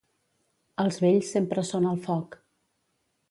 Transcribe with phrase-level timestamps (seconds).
[0.83, 2.39] Els vells sempre són al foc.